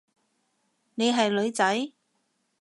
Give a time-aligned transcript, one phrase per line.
[0.95, 1.91] 你係女仔？